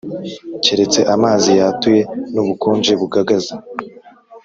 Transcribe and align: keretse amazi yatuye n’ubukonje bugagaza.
keretse 0.63 0.99
amazi 1.15 1.49
yatuye 1.61 2.01
n’ubukonje 2.33 2.93
bugagaza. 3.01 3.53